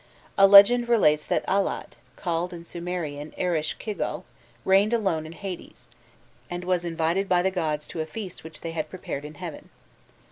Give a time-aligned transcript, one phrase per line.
[0.35, 4.23] A legend relates that Allat, called in Sumerian Erishkigal,
[4.65, 5.89] reigned alone in Hades,
[6.49, 9.69] and was invited by the gods to a feast which they had prepared in heaven.